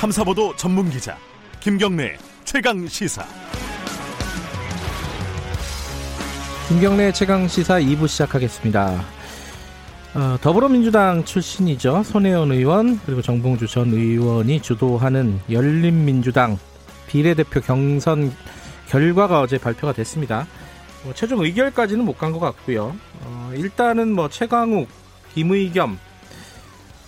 탐사보도 0.00 0.56
전문 0.56 0.88
기자 0.88 1.14
김경래 1.60 2.16
최강 2.44 2.88
시사. 2.88 3.22
김경래 6.68 7.12
최강 7.12 7.46
시사 7.46 7.74
2부 7.80 8.08
시작하겠습니다. 8.08 9.04
어, 10.14 10.36
더불어민주당 10.40 11.22
출신이죠. 11.26 12.02
손혜원 12.04 12.50
의원 12.50 12.98
그리고 13.04 13.20
정봉주 13.20 13.66
전 13.66 13.92
의원이 13.92 14.62
주도하는 14.62 15.38
열린민주당 15.50 16.58
비례대표 17.06 17.60
경선 17.60 18.32
결과가 18.88 19.42
어제 19.42 19.58
발표가 19.58 19.92
됐습니다. 19.92 20.46
뭐 21.04 21.12
최종 21.12 21.44
의결까지는 21.44 22.06
못 22.06 22.16
간 22.16 22.32
것 22.32 22.40
같고요. 22.40 22.96
어, 23.22 23.52
일단은 23.54 24.14
뭐 24.14 24.30
최강욱, 24.30 24.88
김의겸, 25.34 25.98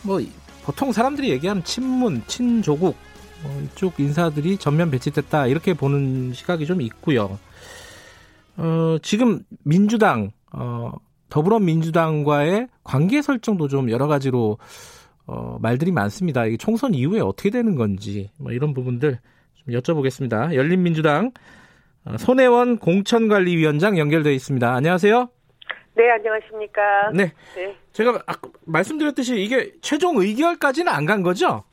뭐 0.02 0.20
보통 0.64 0.92
사람들이 0.92 1.30
얘기하는 1.30 1.64
친문, 1.64 2.22
친조국 2.26 2.96
어, 3.44 3.62
이쪽 3.64 3.98
인사들이 3.98 4.56
전면 4.56 4.90
배치됐다 4.90 5.48
이렇게 5.48 5.74
보는 5.74 6.32
시각이 6.32 6.66
좀 6.66 6.80
있고요. 6.80 7.38
어, 8.56 8.96
지금 9.02 9.42
민주당, 9.64 10.30
어, 10.52 10.92
더불어민주당과의 11.28 12.68
관계 12.84 13.22
설정도 13.22 13.68
좀 13.68 13.90
여러 13.90 14.06
가지로 14.06 14.58
어, 15.26 15.58
말들이 15.60 15.90
많습니다. 15.90 16.44
이게 16.44 16.56
총선 16.56 16.94
이후에 16.94 17.20
어떻게 17.20 17.50
되는 17.50 17.74
건지 17.74 18.30
뭐 18.36 18.52
이런 18.52 18.74
부분들 18.74 19.18
좀 19.54 19.74
여쭤보겠습니다. 19.74 20.54
열린민주당 20.54 21.32
어, 22.04 22.16
손혜원 22.18 22.78
공천관리위원장 22.78 23.98
연결되어 23.98 24.32
있습니다. 24.32 24.72
안녕하세요. 24.72 25.28
네, 25.94 26.10
안녕하십니까. 26.10 27.10
네. 27.14 27.32
네. 27.54 27.76
제가 27.92 28.22
아까 28.26 28.48
말씀드렸듯이 28.66 29.42
이게 29.42 29.72
최종 29.82 30.16
의결까지는 30.18 30.90
안 30.90 31.06
간 31.06 31.22
거죠? 31.22 31.64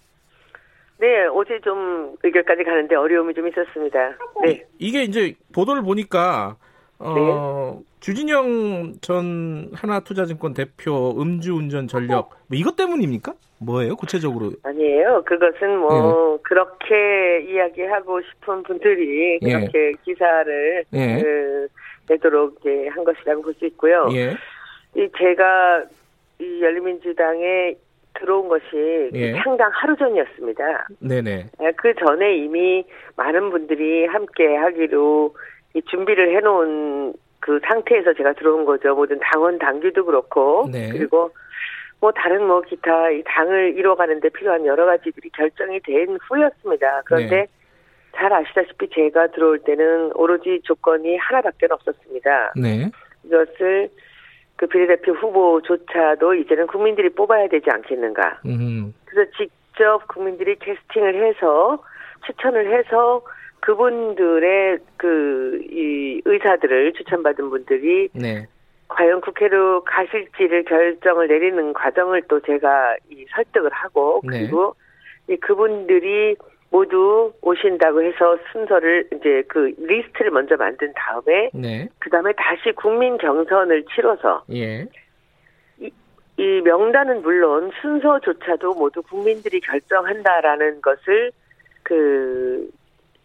네, 0.97 1.25
어제 1.27 1.59
좀 1.63 2.15
의결까지 2.23 2.63
가는데 2.65 2.95
어려움이 2.95 3.33
좀 3.33 3.47
있었습니다. 3.47 4.17
네. 4.43 4.65
이게 4.79 5.03
이제 5.03 5.33
보도를 5.53 5.81
보니까 5.83 6.57
어, 6.97 7.77
네. 7.79 7.85
주진영 8.01 8.95
전 8.99 9.69
하나투자증권 9.73 10.53
대표 10.53 11.15
음주운전 11.21 11.87
전력 11.87 12.31
뭐 12.47 12.57
이것 12.57 12.75
때문입니까? 12.75 13.33
뭐예요 13.61 13.95
구체적으로? 13.95 14.51
아니에요. 14.63 15.23
그것은 15.25 15.77
뭐 15.79 16.33
예. 16.37 16.39
그렇게 16.43 17.45
이야기하고 17.49 18.21
싶은 18.21 18.63
분들이 18.63 19.39
예. 19.41 19.53
그렇게 19.59 19.87
예. 19.87 19.91
기사를 20.03 20.83
예. 20.93 21.21
그, 21.21 21.67
내도록 22.09 22.59
한 22.91 23.03
것이라고 23.03 23.41
볼 23.41 23.53
수 23.53 23.65
있고요. 23.67 24.09
예. 24.13 24.35
이 24.95 25.07
제가 25.17 25.83
이 26.39 26.61
열린민주당에 26.61 27.75
들어온 28.15 28.47
것이 28.49 29.09
예. 29.13 29.33
상당 29.43 29.69
하루 29.73 29.95
전이었습니다. 29.95 30.87
네네. 30.99 31.45
예, 31.61 31.71
그 31.77 31.93
전에 31.95 32.37
이미 32.37 32.83
많은 33.15 33.51
분들이 33.51 34.05
함께 34.05 34.55
하기로 34.55 35.35
준비를 35.89 36.35
해놓은 36.35 37.13
그 37.39 37.59
상태에서 37.63 38.13
제가 38.13 38.33
들어온 38.33 38.65
거죠. 38.65 38.95
모든 38.95 39.19
당원 39.19 39.59
당규도 39.59 40.05
그렇고 40.05 40.67
네. 40.71 40.89
그리고 40.91 41.31
뭐 42.01 42.11
다른 42.11 42.45
뭐 42.47 42.61
기타 42.61 43.11
이 43.11 43.23
당을 43.25 43.77
이뤄가는데 43.77 44.29
필요한 44.29 44.65
여러 44.65 44.85
가지들이 44.85 45.29
결정이 45.29 45.79
된 45.81 46.17
후였습니다. 46.27 47.03
그런데 47.05 47.35
네. 47.35 47.47
잘 48.19 48.33
아시다시피 48.33 48.89
제가 48.89 49.27
들어올 49.27 49.59
때는 49.59 50.11
오로지 50.13 50.59
조건이 50.63 51.15
하나밖에 51.17 51.67
없었습니다. 51.69 52.53
네. 52.57 52.91
이것을 53.23 53.89
그 54.57 54.67
비례대표 54.67 55.13
후보조차도 55.13 56.33
이제는 56.33 56.67
국민들이 56.67 57.09
뽑아야 57.09 57.47
되지 57.47 57.69
않겠는가. 57.69 58.41
음. 58.45 58.93
그래서 59.05 59.31
직접 59.37 60.05
국민들이 60.09 60.57
캐스팅을 60.59 61.27
해서 61.27 61.81
추천을 62.25 62.77
해서 62.77 63.23
그분들의 63.61 64.79
그 64.97 65.39
이 65.71 66.21
의사들을 66.25 66.93
추천받은 66.93 67.49
분들이 67.49 68.09
네. 68.13 68.45
과연 68.87 69.21
국회로 69.21 69.83
가실지를 69.83 70.63
결정을 70.65 71.27
내리는 71.27 71.73
과정을 71.73 72.23
또 72.27 72.39
제가 72.41 72.97
이 73.09 73.25
설득을 73.33 73.69
하고 73.71 74.21
네. 74.23 74.39
그리고 74.39 74.75
네. 75.27 75.35
그분들이 75.37 76.35
모두 76.71 77.33
오신다고 77.41 78.03
해서 78.03 78.37
순서를 78.51 79.07
이제 79.13 79.43
그 79.47 79.73
리스트를 79.77 80.31
먼저 80.31 80.55
만든 80.55 80.93
다음에 80.95 81.49
네. 81.53 81.89
그 81.99 82.09
다음에 82.09 82.31
다시 82.33 82.71
국민 82.75 83.17
경선을 83.17 83.85
치러서 83.93 84.43
예. 84.51 84.85
이, 85.79 85.91
이 86.37 86.61
명단은 86.63 87.23
물론 87.23 87.71
순서조차도 87.81 88.75
모두 88.75 89.01
국민들이 89.01 89.59
결정한다라는 89.61 90.81
것을 90.81 91.31
그 91.81 92.69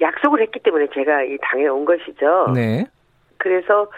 약속을 0.00 0.40
했기 0.40 0.60
때문에 0.60 0.86
제가 0.94 1.22
이 1.24 1.36
당에 1.42 1.66
온 1.66 1.84
것이죠. 1.84 2.50
네. 2.54 2.86
그래서 3.36 3.90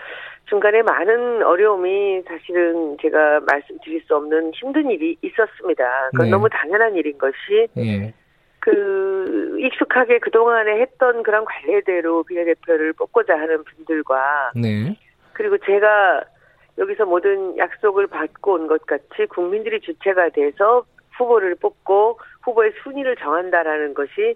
중간에 0.48 0.82
많은 0.82 1.42
어려움이 1.42 2.22
사실은 2.26 2.96
제가 3.00 3.40
말씀드릴 3.40 4.02
수 4.02 4.16
없는 4.16 4.52
힘든 4.54 4.90
일이 4.90 5.16
있었습니다. 5.22 6.08
그건 6.10 6.26
네. 6.26 6.30
너무 6.30 6.48
당연한 6.48 6.96
일인 6.96 7.16
것이 7.16 7.68
네. 7.74 8.12
그 8.66 9.56
익숙하게 9.60 10.18
그동안에 10.18 10.80
했던 10.80 11.22
그런 11.22 11.44
관례대로 11.44 12.24
비례대표를 12.24 12.94
뽑고자 12.94 13.38
하는 13.38 13.62
분들과 13.62 14.50
네. 14.56 14.98
그리고 15.34 15.56
제가 15.58 16.24
여기서 16.76 17.04
모든 17.06 17.56
약속을 17.56 18.08
받고 18.08 18.54
온 18.54 18.66
것 18.66 18.84
같이 18.84 19.26
국민들이 19.30 19.80
주체가 19.80 20.30
돼서 20.30 20.84
후보를 21.16 21.54
뽑고 21.54 22.18
후보의 22.42 22.72
순위를 22.82 23.14
정한다라는 23.16 23.94
것이 23.94 24.34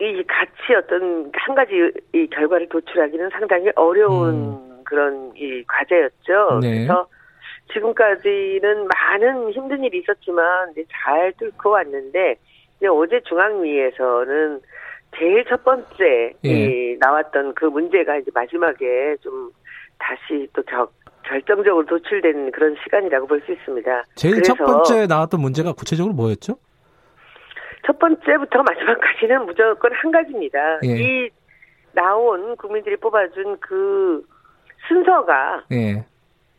이 0.00 0.22
같이 0.22 0.74
어떤 0.78 1.32
한 1.34 1.54
가지 1.56 1.90
이 2.12 2.28
결과를 2.28 2.68
도출하기는 2.68 3.30
상당히 3.30 3.72
어려운 3.74 4.34
음. 4.34 4.82
그런 4.84 5.32
이 5.34 5.64
과제였죠. 5.64 6.60
네. 6.62 6.70
그래서 6.70 7.08
지금까지는 7.72 8.86
많은 8.86 9.50
힘든 9.50 9.82
일이 9.82 9.98
있었지만 9.98 10.72
잘 10.92 11.32
뚫고 11.32 11.70
왔는데 11.70 12.36
어제 12.88 13.20
중앙위에서는 13.20 14.60
제일 15.16 15.44
첫 15.48 15.62
번째 15.64 16.32
예. 16.44 16.96
나왔던 16.98 17.54
그 17.54 17.66
문제가 17.66 18.16
이제 18.16 18.30
마지막에 18.34 19.16
좀 19.20 19.50
다시 19.98 20.48
또 20.54 20.62
저, 20.70 20.88
결정적으로 21.24 21.84
도출된 21.86 22.50
그런 22.52 22.74
시간이라고 22.82 23.26
볼 23.26 23.40
수 23.42 23.52
있습니다. 23.52 24.04
제일 24.14 24.42
첫 24.42 24.56
번째 24.56 25.06
나왔던 25.06 25.40
문제가 25.40 25.72
구체적으로 25.72 26.14
뭐였죠? 26.14 26.56
첫 27.86 27.98
번째부터 27.98 28.62
마지막까지는 28.62 29.44
무조건 29.46 29.92
한 29.92 30.10
가지입니다. 30.10 30.80
예. 30.84 30.88
이 30.88 31.30
나온 31.92 32.56
국민들이 32.56 32.96
뽑아준 32.96 33.58
그 33.60 34.24
순서가 34.88 35.64
예. 35.72 36.04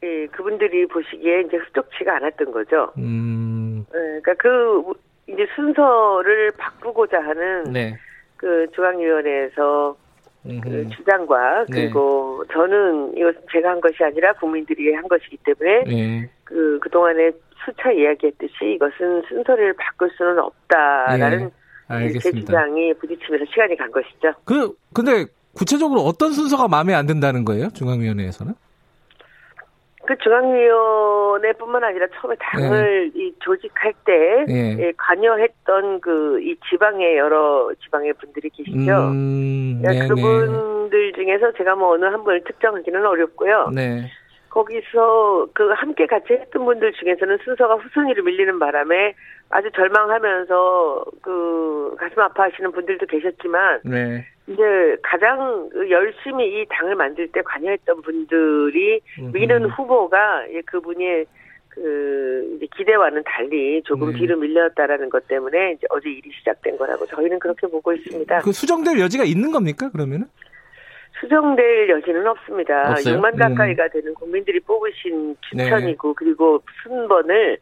예, 0.04 0.28
그분들이 0.28 0.86
보시기에 0.88 1.42
이제 1.42 1.58
흡족치가 1.58 2.18
않았던 2.18 2.52
거죠. 2.52 2.92
음. 2.98 3.86
예, 3.94 4.20
그러니까 4.22 4.34
그 4.36 4.84
이제 5.34 5.48
순서를 5.56 6.52
바꾸고자 6.58 7.20
하는 7.20 7.64
네. 7.72 7.98
그 8.38 8.68
중앙위원회에서 8.76 9.96
그 10.62 10.90
주장과 10.90 11.66
네. 11.70 11.82
그리고 11.82 12.44
네. 12.48 12.54
저는 12.54 13.18
이것 13.18 13.36
제가 13.52 13.72
한 13.72 13.82
것이 13.82 14.04
아니라 14.04 14.34
국민들이 14.34 14.94
한 14.94 15.08
것이기 15.08 15.38
때문에 15.38 15.84
네. 15.86 16.30
그 16.44 16.80
그동안에 16.80 17.32
수차 17.66 17.92
이야기했듯이 17.92 18.74
이것은 18.76 19.24
순서를 19.30 19.74
바꿀 19.74 20.10
수는 20.18 20.40
없다라는 20.40 21.50
네. 21.90 22.20
제 22.20 22.32
주장이 22.32 22.94
부딪히면서 22.96 23.46
시간이 23.52 23.78
간 23.78 23.92
것이죠. 23.92 24.34
그 24.44 24.76
근데 24.94 25.26
구체적으로 25.56 26.02
어떤 26.02 26.32
순서가 26.32 26.68
마음에 26.68 26.94
안 26.94 27.06
든다는 27.06 27.46
거예요? 27.46 27.70
중앙위원회에서는? 27.70 28.54
그 30.06 30.18
중앙위원회뿐만 30.18 31.84
아니라 31.84 32.08
처음에 32.19 32.36
당을 32.40 33.12
네. 33.13 33.19
이 33.19 33.33
조직할 33.39 33.94
때 34.06 34.45
네. 34.48 34.78
예, 34.80 34.94
관여했던 34.98 36.01
그 36.01 36.33
이 36.44 36.56
지방의 36.69 37.18
여러 37.18 37.72
지방의 37.83 38.13
분들이 38.13 38.50
계시죠. 38.50 38.92
음, 39.12 39.80
네, 39.81 40.07
그분들 40.07 41.13
중에서 41.13 41.54
제가 41.54 41.75
뭐 41.75 41.94
어느 41.94 42.06
한 42.06 42.24
분을 42.24 42.44
특정하기는 42.44 43.06
어렵고요. 43.06 43.69
네. 43.74 44.10
거기서 44.50 45.48
그 45.54 45.69
함께 45.72 46.06
같이 46.06 46.33
했던 46.33 46.66
분들 46.66 46.94
중에서는 46.94 47.38
순서가 47.44 47.75
후순위로 47.75 48.24
밀리는 48.24 48.60
바람에 48.60 49.13
아주 49.54 49.70
절망하면서 49.76 51.06
그 51.22 51.96
가슴 52.00 52.22
아파하시는 52.22 52.72
분들도 52.72 53.06
계셨지만 53.06 53.82
네. 53.84 54.26
이제 54.48 54.98
가장 55.04 55.70
열심히 55.92 56.48
이 56.48 56.66
당을 56.70 56.96
만들 56.96 57.28
때 57.32 57.42
관여했던 57.44 58.02
분들이 58.02 59.00
미는 59.32 59.70
후보가 59.70 60.46
그분의 60.66 61.28
그 61.70 62.56
이제 62.58 62.68
기대와는 62.76 63.22
달리 63.26 63.84
조금 63.84 64.12
네. 64.12 64.18
뒤로 64.18 64.38
밀렸다라는 64.38 65.10
것 65.10 65.28
때문에 65.28 65.74
이제 65.74 65.86
어제 65.92 66.10
일이 66.10 66.32
시작된 66.40 66.78
거라고 66.78 67.06
저희는 67.06 67.38
그렇게 67.38 67.68
보고 67.68 67.94
있습니다. 67.94 68.40
그 68.40 68.52
수정될 68.52 69.00
여지가 69.00 69.24
있는 69.24 69.52
겁니까 69.52 69.92
그러면은? 69.92 70.26
수정될 71.20 71.90
여지는 71.90 72.26
없습니다. 72.26 72.92
없어요? 72.92 73.20
6만 73.20 73.38
가까이가 73.38 73.84
음. 73.84 73.90
되는 73.94 74.14
국민들이 74.16 74.60
뽑으신 74.62 75.36
추천이고 75.42 76.08
네. 76.10 76.14
그리고 76.18 76.60
순번을 76.82 77.60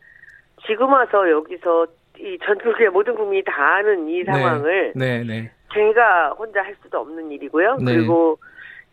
지금 0.67 0.91
와서 0.91 1.29
여기서 1.29 1.87
이 2.19 2.37
전국의 2.45 2.89
모든 2.89 3.15
국민이 3.15 3.43
다 3.43 3.75
아는 3.75 4.07
이 4.07 4.23
네. 4.23 4.25
상황을 4.25 4.93
네, 4.95 5.23
네, 5.23 5.51
제가 5.73 6.31
혼자 6.37 6.61
할 6.61 6.75
수도 6.83 6.99
없는 6.99 7.31
일이고요. 7.31 7.77
네. 7.77 7.95
그리고 7.95 8.37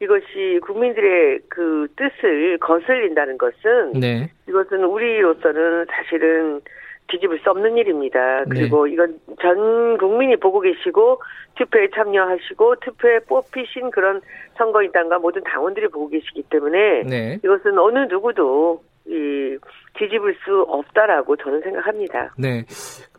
이것이 0.00 0.61
국민들의 0.62 1.41
그 1.49 1.88
뜻을 1.97 2.59
거슬린다는 2.59 3.37
것은 3.37 3.93
네. 4.00 4.31
이것은 4.49 4.85
우리로서는 4.85 5.87
사실은 5.91 6.61
뒤집을 7.09 7.41
수 7.41 7.50
없는 7.50 7.76
일입니다. 7.76 8.44
네. 8.44 8.44
그리고 8.49 8.87
네. 8.87 8.93
이건 8.93 9.19
전 9.41 9.99
국민이 9.99 10.37
보고 10.37 10.61
계시고 10.61 11.21
투표에 11.56 11.88
참여하시고 11.94 12.76
투표에 12.76 13.21
뽑히신 13.21 13.91
그런 13.91 14.21
선거인단과 14.56 15.19
모든 15.19 15.43
당원들이 15.43 15.88
보고 15.88 16.09
계시기 16.09 16.44
때문에 16.44 17.03
네. 17.05 17.38
이것은 17.43 17.79
어느 17.79 18.00
누구도 18.11 18.82
이 19.08 19.56
뒤집을 19.99 20.37
수 20.44 20.62
없다라고 20.69 21.37
저는 21.37 21.60
생각합니다. 21.62 22.34
네. 22.37 22.64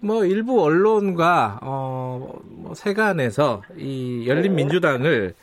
뭐 0.01 0.23
일부 0.23 0.61
언론과 0.63 1.59
어 1.63 2.39
뭐 2.69 2.73
세간에서 2.75 3.63
이 3.77 4.25
열린 4.27 4.55
네. 4.55 4.63
민주당을 4.63 5.33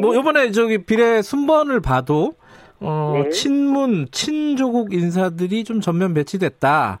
뭐 0.00 0.14
이번에 0.14 0.50
저기 0.52 0.78
비례 0.84 1.22
순번을 1.22 1.80
봐도 1.80 2.34
어, 2.82 3.20
네. 3.22 3.30
친문, 3.30 4.06
친조국 4.10 4.92
인사들이 4.92 5.64
좀 5.64 5.80
전면 5.80 6.14
배치됐다. 6.14 7.00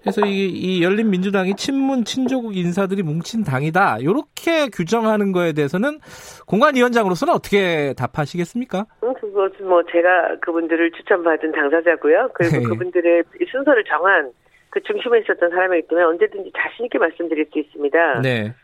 그래서 0.00 0.24
이, 0.26 0.48
이 0.48 0.82
열린민주당이 0.82 1.54
친문, 1.56 2.04
친조국 2.04 2.56
인사들이 2.56 3.02
뭉친 3.02 3.44
당이다. 3.44 3.98
이렇게 4.00 4.68
규정하는 4.68 5.32
거에 5.32 5.52
대해서는 5.52 5.98
공관위원장으로서는 6.46 7.34
어떻게 7.34 7.94
답하시겠습니까? 7.94 8.86
음, 9.02 9.14
그것은 9.14 9.68
뭐 9.68 9.82
제가 9.90 10.38
그분들을 10.40 10.92
추천받은 10.92 11.52
당사자고요. 11.52 12.30
그리고 12.34 12.56
네. 12.56 12.62
그분들의 12.64 13.24
순서를 13.50 13.84
정한 13.84 14.32
그 14.70 14.80
중심에 14.82 15.20
있었던 15.20 15.50
사람이기 15.50 15.88
때문에 15.88 16.06
언제든지 16.06 16.52
자신있게 16.56 16.98
말씀드릴 16.98 17.46
수 17.52 17.58
있습니다. 17.58 18.20
네. 18.20 18.54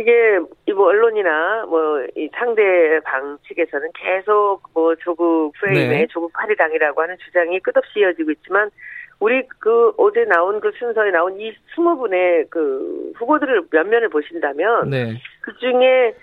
이게 0.00 0.40
뭐 0.74 0.88
언론이나 0.88 1.66
뭐 1.66 1.90
이 2.16 2.28
상대 2.34 3.00
방 3.04 3.38
측에서는 3.46 3.88
계속 3.94 4.60
뭐 4.74 4.94
조국 4.96 5.52
프레임에 5.58 6.00
네. 6.00 6.06
조국 6.08 6.32
파리당이라고 6.32 7.00
하는 7.02 7.16
주장이 7.18 7.60
끝없이 7.60 8.00
이어지고 8.00 8.30
있지만 8.32 8.70
우리 9.18 9.46
그 9.58 9.92
어제 9.96 10.24
나온 10.24 10.60
그 10.60 10.70
순서에 10.78 11.10
나온 11.10 11.38
이 11.40 11.52
스무 11.74 11.96
분의 11.96 12.46
그 12.50 13.12
후보들을 13.16 13.68
면면을 13.70 14.08
보신다면 14.08 14.90
네. 14.90 15.14
그 15.40 15.56
중에 15.58 16.14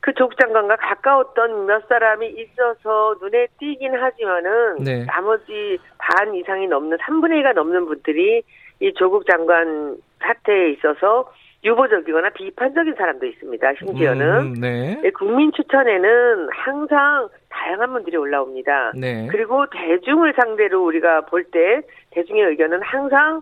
그 0.00 0.12
조국 0.14 0.38
장관과 0.38 0.76
가까웠던 0.76 1.66
몇 1.66 1.88
사람이 1.88 2.28
있어서 2.28 3.16
눈에 3.20 3.46
띄긴 3.58 3.94
하지만은 3.94 4.76
네. 4.84 5.04
나머지 5.06 5.78
반 5.98 6.34
이상이 6.34 6.66
넘는 6.68 6.98
3분의 6.98 7.42
2가 7.42 7.54
넘는 7.54 7.86
분들이 7.86 8.42
이 8.80 8.92
조국 8.94 9.26
장관 9.26 9.96
사태에 10.20 10.70
있어서 10.72 11.32
유보적이거나 11.64 12.30
비판적인 12.30 12.94
사람도 12.94 13.26
있습니다. 13.26 13.74
심지어는 13.78 14.26
음, 14.40 14.52
네. 14.60 15.00
예, 15.02 15.10
국민 15.10 15.50
추천에는 15.52 16.48
항상 16.52 17.28
다양한 17.48 17.92
분들이 17.92 18.16
올라옵니다. 18.16 18.92
네. 18.96 19.26
그리고 19.30 19.64
대중을 19.70 20.34
상대로 20.36 20.84
우리가 20.84 21.22
볼 21.22 21.44
때 21.50 21.80
대중의 22.10 22.42
의견은 22.44 22.82
항상 22.82 23.40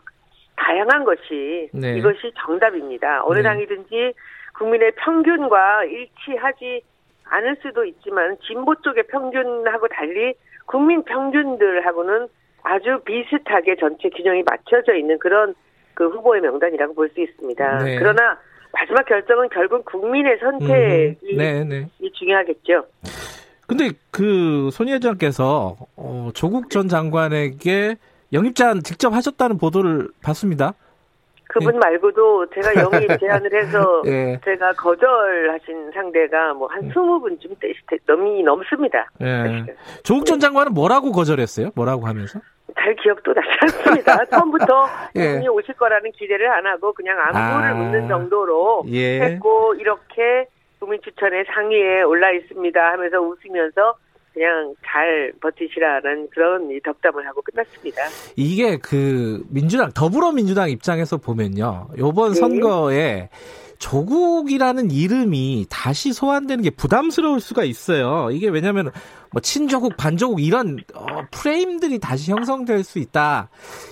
다양한 0.56 1.04
것이 1.04 1.68
네. 1.72 1.96
이것이 1.96 2.32
정답입니다. 2.38 3.22
어느 3.24 3.38
네. 3.38 3.42
당이든지 3.42 4.14
국민의 4.58 4.92
평균과 4.96 5.84
일치하지 5.84 6.82
않을 7.24 7.56
수도 7.62 7.84
있지만 7.84 8.36
진보 8.46 8.74
쪽의 8.76 9.04
평균하고 9.08 9.88
달리 9.88 10.34
국민 10.66 11.02
평균들하고는 11.04 12.28
아주 12.62 13.00
비슷하게 13.04 13.76
전체 13.76 14.08
균형이 14.10 14.44
맞춰져 14.46 14.94
있는 14.94 15.18
그런 15.18 15.54
그 15.94 16.08
후보의 16.08 16.40
명단이라고 16.40 16.94
볼 16.94 17.08
수 17.14 17.20
있습니다. 17.20 17.78
네. 17.84 17.98
그러나 17.98 18.36
마지막 18.72 19.04
결정은 19.06 19.48
결국 19.52 19.84
국민의 19.84 20.38
선택이 20.38 21.36
네, 21.36 21.64
네. 21.64 21.86
중요하겠죠. 22.14 22.84
근데 23.66 23.90
그 24.10 24.70
손예장께서 24.72 25.76
어, 25.96 26.30
조국 26.34 26.70
전 26.70 26.88
장관에게 26.88 27.96
영입 28.32 28.56
제안 28.56 28.82
직접 28.82 29.12
하셨다는 29.12 29.58
보도를 29.58 30.08
봤습니다. 30.22 30.74
그분 31.48 31.74
예. 31.74 31.78
말고도 31.78 32.46
제가 32.54 32.74
영입 32.76 33.20
제안을 33.20 33.52
해서 33.52 34.02
예. 34.08 34.40
제가 34.42 34.72
거절하신 34.72 35.90
상대가 35.92 36.54
뭐한 36.54 36.90
20분쯤 36.90 37.98
넘이 38.06 38.42
넘습니다. 38.42 39.06
예. 39.20 39.66
조국 40.02 40.24
전 40.24 40.40
장관은 40.40 40.72
뭐라고 40.72 41.12
거절했어요? 41.12 41.70
뭐라고 41.74 42.06
하면서? 42.06 42.40
잘 42.82 42.96
기억도 42.96 43.32
나지 43.32 43.48
않습니다. 43.60 44.24
처음부터 44.26 44.88
예. 45.16 45.34
분이 45.34 45.48
오실 45.48 45.74
거라는 45.74 46.10
기대를 46.12 46.50
안 46.50 46.66
하고 46.66 46.92
그냥 46.92 47.18
안부를 47.18 47.70
아. 47.70 47.74
묻는 47.74 48.08
정도로 48.08 48.84
예. 48.88 49.20
했고 49.20 49.74
이렇게 49.74 50.46
국민 50.80 51.00
추천의 51.02 51.44
상위에 51.54 52.02
올라 52.02 52.32
있습니다 52.32 52.80
하면서 52.80 53.20
웃으면서 53.20 53.94
그냥 54.32 54.74
잘 54.84 55.32
버티시라는 55.40 56.30
그런 56.30 56.68
덕담을 56.82 57.26
하고 57.26 57.42
끝났습니다. 57.42 58.02
이게 58.34 58.78
그 58.78 59.44
민주당 59.50 59.90
더불어민주당 59.92 60.70
입장에서 60.70 61.18
보면요. 61.18 61.88
요번 61.98 62.30
네. 62.30 62.40
선거에 62.40 63.28
조국이라는 63.82 64.90
이름이 64.92 65.66
다시 65.68 66.12
소환되는 66.12 66.62
게 66.62 66.70
부담스러울 66.70 67.40
수가 67.40 67.64
있어요. 67.64 68.28
이게 68.30 68.48
왜냐하면 68.48 68.90
뭐 69.32 69.40
친조국, 69.42 69.96
반조국 69.96 70.40
이런 70.40 70.78
어, 70.94 71.04
프레임들이 71.32 71.98
다시 71.98 72.30
형성될 72.30 72.84
수 72.84 73.00
있다. 73.00 73.50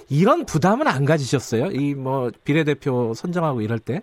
이런 0.09 0.45
부담은 0.47 0.87
안 0.87 1.05
가지셨어요? 1.05 1.67
이 1.73 1.95
뭐 2.01 2.31
비례대표 2.45 3.13
선정하고 3.15 3.61
이럴 3.63 3.79
때? 3.81 4.03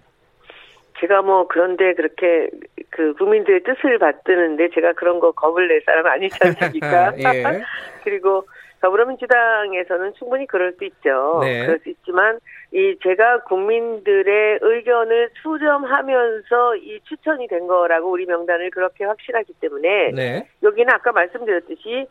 제가 0.99 1.21
뭐 1.21 1.47
그런데 1.47 1.93
그렇게 1.93 2.49
그 2.89 3.13
국민들의 3.13 3.61
뜻을 3.63 3.97
받드는데 3.99 4.69
제가 4.73 4.93
그런 4.93 5.19
거 5.19 5.31
겁을 5.31 5.67
낼 5.69 5.81
사람 5.85 6.05
아니지 6.07 6.35
않습니까? 6.41 7.13
예. 7.17 7.61
그리고 8.03 8.45
더불어민주당에서는 8.87 10.13
충분히 10.13 10.47
그럴 10.47 10.73
수 10.73 10.85
있죠. 10.85 11.39
네. 11.41 11.65
그럴 11.65 11.79
수 11.79 11.89
있지만 11.89 12.39
이 12.71 12.97
제가 13.03 13.43
국민들의 13.43 14.59
의견을 14.61 15.29
수렴하면서 15.41 16.77
이 16.77 16.99
추천이 17.03 17.47
된 17.47 17.67
거라고 17.67 18.09
우리 18.09 18.25
명단을 18.25 18.69
그렇게 18.71 19.03
확신하기 19.03 19.53
때문에 19.59 20.11
네. 20.11 20.47
여기는 20.63 20.91
아까 20.93 21.11
말씀드렸듯이 21.11 22.07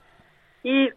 이 0.64 0.90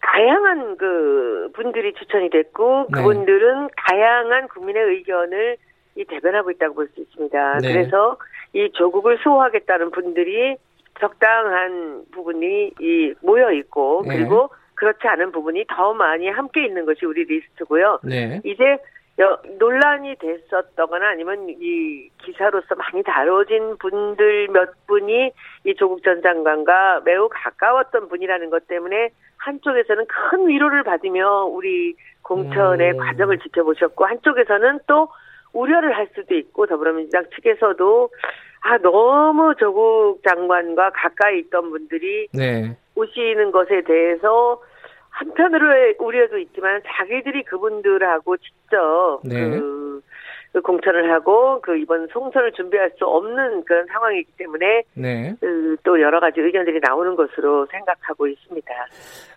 다양한 0.00 0.76
그 0.78 1.50
분들이 1.52 1.92
추천이 1.94 2.30
됐고 2.30 2.86
네. 2.90 2.98
그분들은 2.98 3.66
네. 3.66 3.68
다양한 3.76 4.48
국민의 4.48 4.82
의견을 4.82 5.56
이 5.96 6.04
대변하고 6.04 6.50
있다고 6.52 6.74
볼 6.74 6.88
수 6.94 7.00
있습니다. 7.00 7.58
네. 7.58 7.72
그래서 7.72 8.16
이 8.54 8.70
조국을 8.72 9.18
수호하겠다는 9.22 9.90
분들이 9.90 10.56
적당한 11.00 12.04
부분이 12.12 12.72
이 12.80 13.14
모여 13.20 13.52
있고 13.52 14.04
네. 14.06 14.16
그리고 14.16 14.48
그렇지 14.78 15.08
않은 15.08 15.32
부분이 15.32 15.64
더 15.68 15.92
많이 15.92 16.28
함께 16.28 16.64
있는 16.64 16.86
것이 16.86 17.04
우리 17.04 17.24
리스트고요. 17.24 17.98
네. 18.04 18.40
이제 18.44 18.78
논란이 19.58 20.14
됐었거나 20.20 21.08
아니면 21.08 21.48
이 21.48 22.08
기사로서 22.18 22.76
많이 22.76 23.02
다뤄진 23.02 23.76
분들 23.78 24.48
몇 24.48 24.86
분이 24.86 25.32
이 25.64 25.74
조국 25.74 26.04
전 26.04 26.22
장관과 26.22 27.02
매우 27.04 27.28
가까웠던 27.28 28.08
분이라는 28.08 28.50
것 28.50 28.68
때문에 28.68 29.10
한쪽에서는 29.38 30.06
큰 30.06 30.46
위로를 30.46 30.84
받으며 30.84 31.44
우리 31.46 31.96
공천의 32.22 32.92
음. 32.92 32.96
과정을 32.98 33.38
지켜보셨고 33.38 34.04
한쪽에서는 34.06 34.80
또 34.86 35.08
우려를 35.52 35.96
할 35.96 36.08
수도 36.14 36.36
있고 36.36 36.66
더불어민주당 36.66 37.24
측에서도 37.34 38.10
아 38.60 38.78
너무 38.78 39.54
조국 39.58 40.20
장관과 40.22 40.90
가까이 40.90 41.40
있던 41.40 41.70
분들이 41.70 42.28
네. 42.32 42.76
오시는 42.94 43.50
것에 43.50 43.82
대해서 43.82 44.60
한편으로의 45.18 45.96
우려도 45.98 46.38
있지만 46.38 46.80
자기들이 46.86 47.42
그분들하고 47.44 48.36
직접 48.36 49.20
네. 49.24 49.34
그, 49.50 50.02
그, 50.52 50.60
공천을 50.60 51.12
하고 51.12 51.60
그 51.60 51.76
이번 51.76 52.06
송선을 52.08 52.52
준비할 52.52 52.92
수 52.98 53.04
없는 53.04 53.64
그런 53.64 53.86
상황이기 53.86 54.32
때문에 54.38 54.82
네. 54.94 55.34
그, 55.40 55.76
또 55.82 56.00
여러 56.00 56.20
가지 56.20 56.40
의견들이 56.40 56.80
나오는 56.80 57.16
것으로 57.16 57.66
생각하고 57.70 58.28
있습니다. 58.28 58.70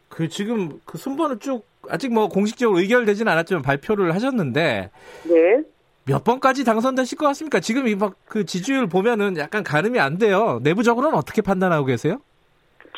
그 0.09 0.27
지금 0.27 0.79
그 0.85 0.97
순번을 0.97 1.39
쭉 1.39 1.63
아직 1.89 2.13
뭐 2.13 2.27
공식적으로 2.27 2.79
의결되지는 2.79 3.31
않았지만 3.31 3.63
발표를 3.63 4.13
하셨는데 4.13 4.91
네. 5.23 5.63
몇 6.05 6.23
번까지 6.23 6.63
당선되실 6.65 7.17
것 7.17 7.25
같습니까? 7.27 7.59
지금 7.59 7.87
이 7.87 7.95
막 7.95 8.13
그 8.27 8.45
지지율 8.45 8.87
보면은 8.87 9.37
약간 9.37 9.63
가늠이 9.63 9.99
안 9.99 10.17
돼요. 10.17 10.59
내부적으로는 10.63 11.17
어떻게 11.17 11.41
판단하고 11.41 11.85
계세요? 11.85 12.17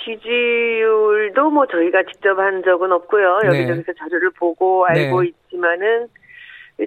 지지율도 0.04 1.50
뭐 1.50 1.66
저희가 1.68 2.04
직접 2.04 2.38
한 2.40 2.64
적은 2.64 2.92
없고요. 2.92 3.40
네. 3.44 3.48
여기저기서 3.48 3.94
자료를 3.94 4.32
보고 4.32 4.86
알고 4.86 5.22
네. 5.22 5.30
있지만은 5.30 6.08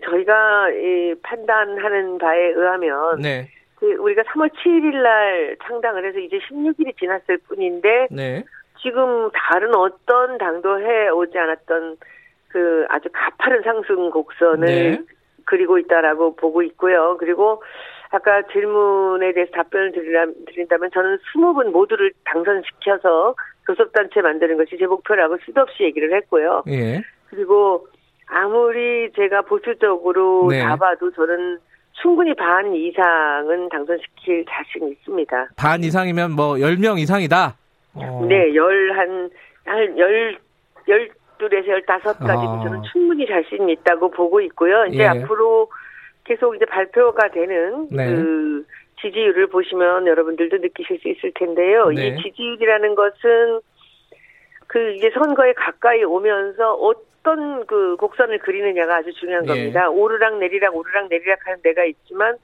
저희가 0.04 0.70
이 0.70 1.14
판단하는 1.22 2.18
바에 2.18 2.48
의하면 2.48 3.20
네. 3.20 3.48
그 3.76 3.92
우리가 3.92 4.22
3월 4.22 4.50
7일 4.50 5.02
날 5.02 5.56
창당을 5.64 6.06
해서 6.06 6.18
이제 6.18 6.38
16일이 6.38 6.98
지났을 6.98 7.38
뿐인데 7.48 8.08
네. 8.10 8.44
지금 8.82 9.30
다른 9.32 9.74
어떤 9.74 10.38
당도 10.38 10.80
해 10.80 11.08
오지 11.08 11.38
않았던 11.38 11.96
그 12.48 12.86
아주 12.88 13.08
가파른 13.12 13.62
상승 13.62 14.10
곡선을 14.10 14.66
네. 14.66 14.98
그리고 15.44 15.78
있다라고 15.78 16.36
보고 16.36 16.62
있고요. 16.62 17.16
그리고 17.18 17.62
아까 18.10 18.42
질문에 18.52 19.32
대해서 19.32 19.52
답변을 19.52 19.92
드린다면 19.92 20.90
저는 20.92 21.18
20분 21.34 21.70
모두를 21.70 22.12
당선시켜서 22.24 23.34
교섭단체 23.66 24.20
만드는 24.20 24.56
것이 24.56 24.76
제 24.78 24.86
목표라고 24.86 25.36
수도 25.44 25.62
없이 25.62 25.82
얘기를 25.82 26.14
했고요. 26.14 26.62
예. 26.68 27.02
그리고 27.30 27.86
아무리 28.28 29.10
제가 29.12 29.42
보수적으로 29.42 30.48
네. 30.50 30.60
잡아도 30.60 31.10
저는 31.12 31.58
충분히 32.02 32.34
반 32.34 32.74
이상은 32.74 33.68
당선시킬 33.68 34.44
자신 34.48 34.88
있습니다. 34.88 35.48
반 35.56 35.82
이상이면 35.82 36.32
뭐 36.32 36.54
10명 36.54 36.98
이상이다? 36.98 37.56
어. 37.94 38.26
네, 38.28 38.54
열, 38.54 38.92
한, 38.92 39.30
한, 39.64 39.98
열, 39.98 40.38
열둘에서 40.86 41.68
열다섯까지도 41.68 42.50
어. 42.50 42.62
저는 42.64 42.82
충분히 42.92 43.26
자신 43.26 43.68
있다고 43.68 44.10
보고 44.10 44.40
있고요. 44.42 44.84
이제 44.86 45.02
예. 45.02 45.06
앞으로 45.06 45.65
계속 46.26 46.56
이제 46.56 46.64
발표가 46.64 47.28
되는 47.28 47.88
네. 47.90 48.06
그 48.06 48.64
지지율을 49.00 49.46
보시면 49.48 50.06
여러분들도 50.06 50.58
느끼실 50.58 50.98
수 50.98 51.08
있을 51.08 51.32
텐데요. 51.34 51.88
네. 51.88 52.08
이 52.08 52.22
지지율이라는 52.22 52.94
것은 52.94 53.60
그 54.66 54.92
이제 54.94 55.10
선거에 55.14 55.52
가까이 55.52 56.02
오면서 56.02 56.74
어떤 56.74 57.64
그 57.66 57.96
곡선을 57.96 58.38
그리느냐가 58.40 58.96
아주 58.96 59.12
중요한 59.14 59.44
예. 59.44 59.48
겁니다. 59.48 59.88
오르락 59.88 60.38
내리락 60.38 60.74
오르락 60.74 61.08
내리락 61.08 61.46
하는 61.46 61.60
데가 61.62 61.84
있지만 61.84 62.36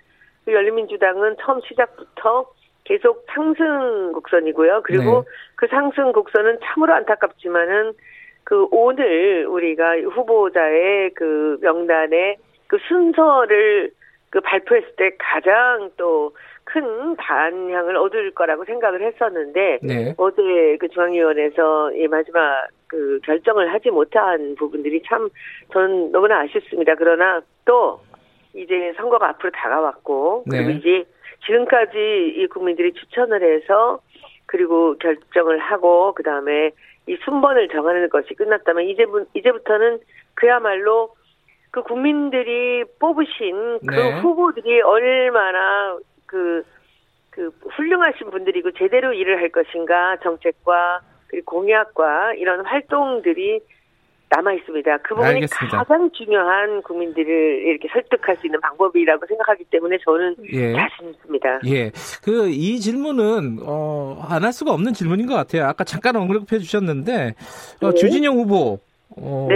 그 0.45 0.53
열린민주당은 0.53 1.37
처음 1.41 1.61
시작부터 1.63 2.47
계속 2.85 3.27
상승 3.35 4.13
곡선이고요. 4.13 4.83
그리고 4.85 5.25
네. 5.25 5.31
그 5.57 5.67
상승 5.69 6.13
곡선은 6.13 6.59
참으로 6.63 6.95
안타깝지만은 6.95 7.93
그 8.45 8.67
오늘 8.71 9.47
우리가 9.47 9.99
후보자의 10.01 11.15
그 11.15 11.59
명단에 11.61 12.37
그 12.73 12.79
순서를 12.89 13.91
그 14.31 14.41
발표했을 14.41 14.97
때 14.97 15.11
가장 15.19 15.91
또 15.99 16.33
큰 16.65 17.17
반향을 17.17 17.97
얻을 17.97 18.31
거라고 18.33 18.65
생각을 18.65 19.03
했었는데 19.03 19.81
네. 19.83 20.15
어제 20.17 20.77
그 20.79 20.89
중앙위원회에서 20.89 21.93
이 21.93 22.07
마지막 22.07 22.69
그 22.87 23.21
결정을 23.25 23.73
하지 23.73 23.91
못한 23.91 24.55
부분들이 24.57 25.03
참 25.07 25.29
저는 25.73 26.13
너무나 26.13 26.41
아쉽습니다. 26.41 26.95
그러나 26.97 27.43
또 27.65 28.01
이제 28.55 28.93
선거가 28.97 29.31
앞으로 29.31 29.51
다가왔고 29.51 30.45
그리고 30.49 30.69
네. 30.69 30.75
이제 30.75 31.05
지금까지 31.45 32.35
이 32.37 32.47
국민들이 32.47 32.93
추천을 32.93 33.43
해서 33.43 34.01
그리고 34.47 34.97
결정을 34.99 35.59
하고 35.59 36.15
그 36.15 36.23
다음에 36.23 36.71
이 37.09 37.17
순번을 37.25 37.69
정하는 37.69 38.09
것이 38.09 38.35
끝났다면 38.35 38.85
이제 38.85 39.05
이제부터는 39.35 39.99
그야말로 40.35 41.15
그 41.73 41.83
국민들이 41.83 42.85
뽑으신 43.01 43.81
그 43.89 43.95
네. 43.95 44.21
후보들이 44.21 44.83
얼마나 44.83 45.97
그, 46.27 46.63
그 47.31 47.51
훌륭하신 47.77 48.31
분들이고 48.31 48.73
제대로 48.73 49.13
일을 49.15 49.39
할 49.41 49.49
것인가 49.49 50.19
정책과 50.23 51.01
그리고 51.29 51.51
공약과 51.51 52.35
이런 52.35 52.65
활동들이 52.67 53.61
남아 54.29 54.53
있습니다. 54.55 54.99
그 54.99 55.15
부분이 55.15 55.29
알겠습니다. 55.29 55.79
가장 55.79 56.11
중요한 56.13 56.83
국민들을 56.83 57.27
이렇게 57.67 57.89
설득할 57.93 58.37
수 58.37 58.47
있는 58.47 58.61
방법이라고 58.61 59.27
생각하기 59.27 59.65
때문에 59.65 59.97
저는 60.05 60.37
예. 60.53 60.73
자신 60.73 61.11
있습니다. 61.11 61.61
예. 61.67 61.91
그 62.23 62.49
이 62.49 62.81
질문은 62.81 63.59
어, 63.63 64.23
안 64.29 64.45
할 64.45 64.53
수가 64.53 64.73
없는 64.73 64.93
질문인 64.93 65.27
것 65.27 65.35
같아요. 65.35 65.65
아까 65.67 65.85
잠깐 65.85 66.17
언급해 66.17 66.59
주셨는데 66.59 67.35
어, 67.83 67.91
네. 67.91 67.95
주진영 67.95 68.37
후보 68.37 68.79
어, 69.17 69.49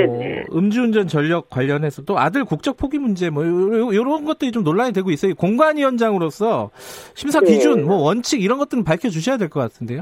음주운전 0.53 1.09
전력 1.09 1.49
관련해서 1.51 2.03
또 2.03 2.19
아들 2.19 2.45
국적 2.45 2.77
포기 2.77 2.99
문제 2.99 3.31
뭐 3.31 3.45
이런 3.45 4.25
것들이 4.25 4.53
좀 4.53 4.65
논란이 4.65 4.93
되고 4.93 5.11
있어요. 5.11 5.35
공관위원장으로서 5.35 6.71
심사 7.15 7.41
네. 7.41 7.47
기준, 7.53 7.85
뭐 7.85 7.97
원칙 8.03 8.43
이런 8.43 8.59
것들은 8.59 8.85
밝혀 8.85 9.09
주셔야 9.09 9.37
될 9.37 9.49
것 9.49 9.61
같은데요. 9.61 10.01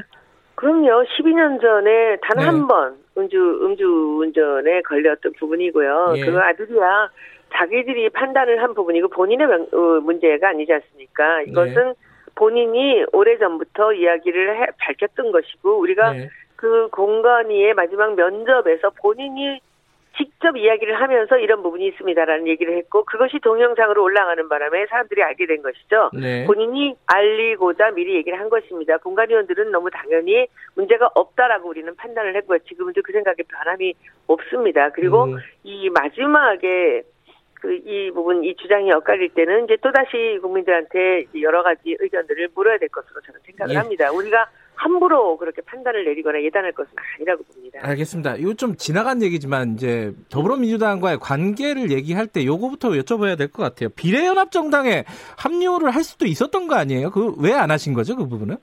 그럼요. 0.55 1.05
12년 1.05 1.61
전에 1.61 2.17
단 2.23 2.39
한번 2.47 2.93
네. 2.93 3.21
음주 3.23 3.37
음주 3.37 3.85
운전에 4.21 4.81
걸렸던 4.83 5.33
부분이고요. 5.39 6.15
예. 6.17 6.25
그 6.25 6.39
아들이야 6.39 7.09
자기들이 7.57 8.11
판단을 8.11 8.63
한 8.63 8.75
부분이고 8.75 9.09
본인의 9.09 9.47
어, 9.47 9.79
문제가 10.03 10.49
아니지 10.49 10.73
않습니까? 10.73 11.43
이것은 11.43 11.75
네. 11.75 11.93
본인이 12.35 13.05
오래 13.13 13.39
전부터 13.39 13.93
이야기를 13.93 14.61
해, 14.61 14.67
밝혔던 14.79 15.31
것이고 15.31 15.79
우리가 15.79 16.13
네. 16.13 16.29
그 16.65 16.89
공간위의 16.93 17.75
마지막 17.75 18.15
면접에서 18.15 18.89
본인이 19.03 19.61
직접 20.17 20.57
이야기를 20.57 20.99
하면서 20.99 21.37
이런 21.37 21.63
부분이 21.63 21.89
있습니다라는 21.89 22.47
얘기를 22.47 22.75
했고 22.79 23.05
그것이 23.05 23.39
동영상으로 23.41 24.03
올라가는 24.03 24.49
바람에 24.49 24.87
사람들이 24.87 25.23
알게 25.23 25.45
된 25.45 25.61
것이죠. 25.61 26.09
네. 26.15 26.47
본인이 26.47 26.97
알리고자 27.05 27.91
미리 27.91 28.15
얘기를 28.15 28.41
한 28.41 28.49
것입니다. 28.49 28.97
공간위원들은 28.97 29.73
너무 29.73 29.91
당연히 29.91 30.47
문제가 30.75 31.11
없다라고 31.15 31.69
우리는 31.69 31.95
판단을 31.97 32.35
했고요. 32.37 32.61
지금은 32.61 32.95
그 33.05 33.13
생각에 33.13 33.43
변함이 33.47 33.93
없습니다. 34.27 34.89
그리고 34.89 35.25
음. 35.25 35.37
이 35.65 35.91
마지막에 35.91 37.03
그 37.61 37.81
이 37.87 38.11
부분 38.11 38.45
이 38.45 38.55
주장이 38.57 38.93
엇갈릴 38.93 39.31
때는 39.31 39.65
이제 39.65 39.77
또 39.83 39.91
다시 39.91 40.39
국민들한테 40.43 41.25
여러 41.41 41.63
가지 41.63 41.97
의견들을 41.99 42.49
물어야 42.55 42.79
될 42.79 42.91
것으로 42.91 43.21
저는 43.23 43.41
생각을 43.45 43.75
예. 43.75 43.79
합니다. 43.79 44.13
우리가 44.13 44.47
함부로 44.77 45.37
그렇게 45.37 45.63
판단을 45.63 46.05
내리거나 46.05 46.43
예단할 46.43 46.73
것은 46.73 46.91
아니라고 47.17 47.43
봅니다. 47.45 47.81
알겠습니다. 47.83 48.37
이거 48.37 48.55
좀 48.55 48.77
지나간 48.77 49.23
얘기지만 49.23 49.75
이제 49.75 50.13
더불어민주당과의 50.31 51.19
관계를 51.21 51.91
얘기할 51.91 52.27
때 52.27 52.45
요거부터 52.45 52.91
여쭤봐야 52.91 53.39
될 53.39 53.49
것 53.49 53.63
같아요. 53.63 53.89
비례연합정당에 53.91 55.05
합류를 55.39 55.91
할 55.91 56.03
수도 56.03 56.27
있었던 56.27 56.67
거 56.69 56.75
아니에요? 56.75 57.11
그 57.11 57.35
왜 57.39 57.53
안 57.53 57.71
하신 57.71 57.95
거죠? 57.95 58.17
그 58.17 58.27
부분은? 58.29 58.57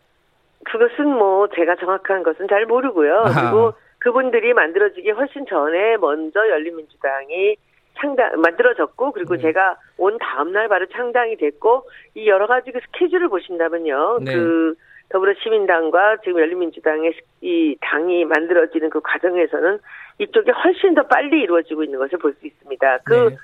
그것은 0.66 1.08
뭐 1.08 1.48
제가 1.56 1.76
정확한 1.78 2.24
것은 2.24 2.48
잘 2.48 2.66
모르고요. 2.66 3.22
아하. 3.26 3.42
그리고 3.52 3.74
그분들이 4.00 4.54
만들어지기 4.54 5.12
훨씬 5.12 5.46
전에 5.48 5.98
먼저 5.98 6.40
열린민주당이 6.50 7.56
창당 8.00 8.40
만들어졌고 8.42 9.12
그리고 9.12 9.36
네. 9.36 9.42
제가 9.44 9.78
온 9.98 10.18
다음 10.20 10.52
날 10.54 10.68
바로 10.68 10.86
창당이 10.88 11.38
됐고 11.38 11.88
이 12.16 12.28
여러 12.28 12.48
가지 12.48 12.72
그 12.72 12.80
스케줄을 12.86 13.28
보신다면요. 13.30 14.20
네. 14.22 14.34
그 14.34 14.76
더불어시민당과 15.12 16.18
지금 16.24 16.40
열린민주당의 16.40 17.14
이 17.42 17.76
당이 17.82 18.26
만들어지는 18.26 18.90
그 18.90 19.02
과정에서는 19.02 19.80
이쪽이 20.20 20.52
훨씬 20.52 20.94
더 20.96 21.04
빨리 21.08 21.42
이루어지고 21.42 21.84
있는 21.84 22.00
것을 22.00 22.18
볼 22.20 22.36
수 22.40 22.48
있습니다. 22.48 23.00
그 23.04 23.30
네. 23.30 23.36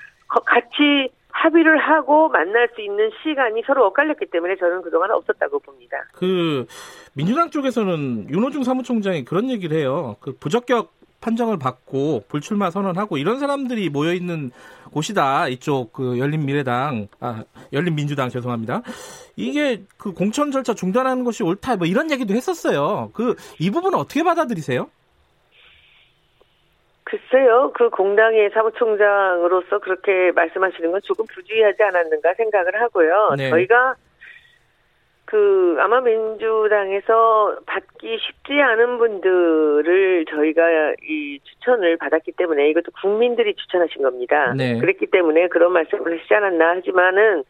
같이 0.46 1.10
합의를 1.30 1.78
하고 1.78 2.28
만날 2.28 2.68
수 2.74 2.80
있는 2.80 3.10
시간이 3.22 3.62
서로 3.66 3.86
엇갈렸기 3.86 4.26
때문에 4.26 4.56
저는 4.56 4.82
그동안 4.82 5.10
없었다고 5.10 5.60
봅니다. 5.60 5.96
그 6.14 6.66
민주당 7.14 7.50
쪽에서는 7.50 8.28
윤호중 8.30 8.64
사무총장이 8.64 9.24
그런 9.24 9.48
얘기를 9.50 9.76
해요. 9.76 10.16
그 10.20 10.32
부적격 10.38 10.97
판정을 11.20 11.58
받고 11.58 12.24
불출마 12.28 12.70
선언하고 12.70 13.18
이런 13.18 13.38
사람들이 13.40 13.88
모여 13.90 14.12
있는 14.12 14.50
곳이다. 14.92 15.48
이쪽 15.48 15.92
그 15.92 16.18
열린 16.18 16.46
미래당, 16.46 17.08
아 17.20 17.44
열린 17.72 17.94
민주당 17.94 18.28
죄송합니다. 18.30 18.82
이게 19.36 19.82
그 19.96 20.12
공천 20.12 20.50
절차 20.50 20.74
중단하는 20.74 21.24
것이 21.24 21.42
옳다. 21.42 21.76
뭐 21.76 21.86
이런 21.86 22.10
얘기도 22.10 22.34
했었어요. 22.34 23.10
그 23.12 23.34
이 23.58 23.70
부분은 23.70 23.98
어떻게 23.98 24.22
받아들이세요? 24.22 24.88
글쎄요, 27.04 27.72
그 27.74 27.88
공당의 27.88 28.50
사무총장으로서 28.52 29.78
그렇게 29.78 30.30
말씀하시는 30.32 30.90
건 30.92 31.00
조금 31.04 31.24
부주의하지 31.26 31.82
않았는가 31.82 32.34
생각을 32.34 32.80
하고요. 32.82 33.34
네. 33.36 33.48
저희가 33.48 33.94
그 35.30 35.76
아마 35.78 36.00
민주당에서 36.00 37.58
받기 37.66 38.18
쉽지 38.18 38.62
않은 38.62 38.96
분들을 38.96 40.24
저희가 40.24 40.94
이 41.02 41.38
추천을 41.44 41.98
받았기 41.98 42.32
때문에 42.32 42.70
이것도 42.70 42.92
국민들이 43.02 43.54
추천하신 43.54 44.02
겁니다. 44.02 44.54
네. 44.56 44.78
그랬기 44.78 45.08
때문에 45.10 45.48
그런 45.48 45.72
말씀을 45.72 46.16
하시지 46.16 46.32
않았나 46.34 46.76
하지만은 46.76 47.44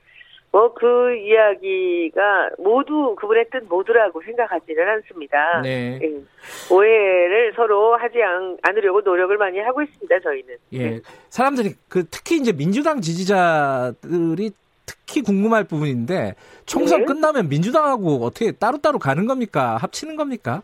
뭐 0.50 0.74
그 0.74 1.14
이야기가 1.14 2.50
모두 2.58 3.14
그분의 3.16 3.46
뜻 3.52 3.64
모두라고 3.68 4.22
생각하지는 4.22 4.88
않습니다. 4.88 5.60
네. 5.62 6.00
예. 6.02 6.74
오해를 6.74 7.52
서로 7.54 7.96
하지 7.96 8.20
않, 8.22 8.56
않으려고 8.62 9.02
노력을 9.02 9.36
많이 9.36 9.60
하고 9.60 9.82
있습니다. 9.82 10.18
저희는. 10.20 10.56
예. 10.72 10.78
네. 10.78 11.00
사람들이 11.30 11.74
그 11.88 12.04
특히 12.10 12.38
이제 12.38 12.52
민주당 12.52 13.00
지지자들이 13.00 14.50
특히 15.08 15.22
궁금할 15.22 15.64
부분인데 15.64 16.34
총선 16.66 17.00
네. 17.00 17.06
끝나면 17.06 17.48
민주당하고 17.48 18.22
어떻게 18.22 18.52
따로따로 18.52 18.98
가는 18.98 19.26
겁니까? 19.26 19.78
합치는 19.80 20.16
겁니까? 20.16 20.62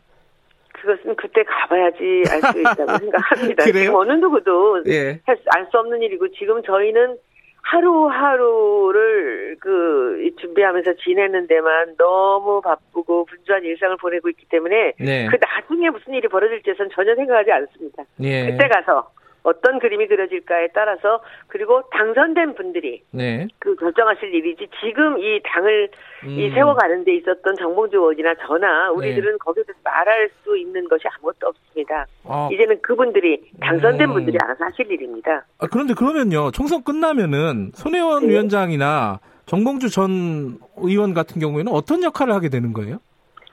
그것은 0.74 1.16
그때 1.16 1.42
가봐야지 1.44 2.24
알 2.30 2.52
수 2.52 2.60
있다고 2.60 2.98
생각합니다. 3.00 3.64
그래요? 3.64 3.96
어느 3.96 4.12
누구도 4.12 4.82
예. 4.86 5.18
알수 5.26 5.78
없는 5.78 6.02
일이고 6.02 6.28
지금 6.32 6.62
저희는 6.62 7.16
하루하루를 7.62 9.56
그 9.58 10.30
준비하면서 10.38 10.92
지내는 11.02 11.46
데만 11.46 11.96
너무 11.96 12.60
바쁘고 12.60 13.24
분주한 13.24 13.64
일상을 13.64 13.96
보내고 13.96 14.28
있기 14.28 14.44
때문에 14.50 14.92
네. 15.00 15.26
그 15.30 15.38
나중에 15.40 15.88
무슨 15.88 16.12
일이 16.12 16.28
벌어질지에선 16.28 16.90
전혀 16.94 17.14
생각하지 17.14 17.50
않습니다. 17.50 18.04
예. 18.20 18.50
그때 18.50 18.68
가서 18.68 19.10
어떤 19.44 19.78
그림이 19.78 20.08
그려질까에 20.08 20.68
따라서 20.74 21.20
그리고 21.48 21.82
당선된 21.90 22.54
분들이 22.54 23.02
네. 23.12 23.46
그 23.58 23.76
결정하실 23.76 24.34
일이지 24.34 24.68
지금 24.80 25.18
이 25.18 25.40
당을 25.44 25.90
음. 26.24 26.28
이 26.30 26.50
세워가는 26.50 27.04
데 27.04 27.14
있었던 27.16 27.54
정봉주 27.56 27.96
의원이나 27.98 28.34
저나 28.46 28.90
우리들은 28.90 29.32
네. 29.32 29.38
거기에 29.38 29.62
대해서 29.64 29.78
말할 29.84 30.30
수 30.42 30.56
있는 30.56 30.88
것이 30.88 31.04
아무것도 31.16 31.46
없습니다. 31.48 32.06
아. 32.26 32.48
이제는 32.50 32.80
그분들이 32.80 33.42
당선된 33.60 34.08
음. 34.08 34.14
분들이 34.14 34.38
알아서 34.42 34.64
하실 34.64 34.90
일입니다. 34.90 35.44
아, 35.58 35.66
그런데 35.70 35.92
그러면요 35.94 36.50
총선 36.50 36.82
끝나면은 36.82 37.72
손혜원 37.74 38.26
네. 38.26 38.32
위원장이나 38.32 39.20
정봉주 39.44 39.90
전 39.90 40.56
의원 40.78 41.12
같은 41.12 41.38
경우에는 41.38 41.70
어떤 41.70 42.02
역할을 42.02 42.32
하게 42.32 42.48
되는 42.48 42.72
거예요? 42.72 42.96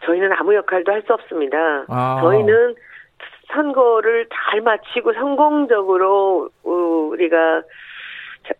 저희는 0.06 0.32
아무 0.34 0.56
역할도 0.56 0.90
할 0.92 1.04
수 1.06 1.14
없습니다. 1.14 1.58
아. 1.90 2.20
저희는 2.22 2.76
선거를 3.54 4.28
잘 4.30 4.62
마치고 4.62 5.14
성공적으로 5.14 6.50
어, 6.64 6.70
우리가 6.70 7.64